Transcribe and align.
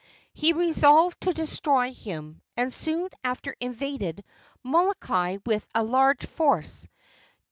He 0.33 0.51
resolved 0.53 1.21
to 1.21 1.31
destroy 1.31 1.93
him, 1.93 2.41
and 2.57 2.73
soon 2.73 3.09
after 3.23 3.55
invaded 3.59 4.23
Molokai 4.63 5.37
with 5.45 5.67
a 5.75 5.83
large 5.83 6.25
force. 6.25 6.87